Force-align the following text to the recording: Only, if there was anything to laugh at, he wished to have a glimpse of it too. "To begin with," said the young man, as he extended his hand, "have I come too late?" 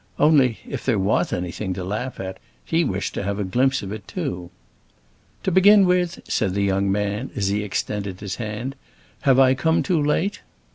Only, 0.17 0.57
if 0.67 0.83
there 0.83 0.97
was 0.97 1.31
anything 1.31 1.75
to 1.75 1.83
laugh 1.83 2.19
at, 2.19 2.39
he 2.65 2.83
wished 2.83 3.13
to 3.13 3.21
have 3.23 3.37
a 3.37 3.43
glimpse 3.43 3.83
of 3.83 3.91
it 3.91 4.07
too. 4.07 4.49
"To 5.43 5.51
begin 5.51 5.85
with," 5.85 6.21
said 6.27 6.55
the 6.55 6.63
young 6.63 6.91
man, 6.91 7.29
as 7.35 7.49
he 7.49 7.61
extended 7.63 8.19
his 8.19 8.37
hand, 8.37 8.75
"have 9.29 9.37
I 9.37 9.53
come 9.53 9.83
too 9.83 10.01
late?" 10.01 10.41